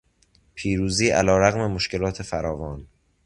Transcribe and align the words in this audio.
پیروزی 0.55 1.09
علیرغم 1.09 1.67
مشکلات 1.71 2.21
فراوان 2.23 2.87